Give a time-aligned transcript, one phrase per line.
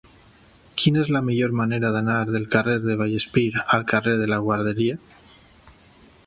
[0.83, 4.99] Quina és la millor manera d'anar del carrer de Vallespir al carrer de la Guarderia?